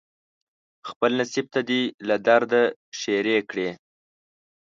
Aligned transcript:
خپل 0.89 1.11
نصیب 1.19 1.45
ته 1.53 1.59
دې 1.69 1.81
له 2.07 2.15
درده 2.27 2.63
ښیرې 2.99 3.37
کړي 3.49 3.69